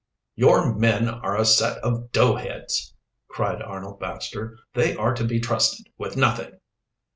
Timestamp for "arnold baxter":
3.61-4.57